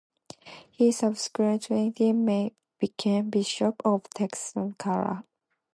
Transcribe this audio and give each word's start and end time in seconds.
He 0.71 0.91
subsequently 0.91 1.91
became 2.79 3.29
bishop 3.29 3.83
of 3.85 4.01
Tlaxcala. 4.09 5.25